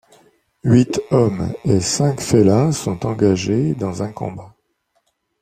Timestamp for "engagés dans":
3.05-4.01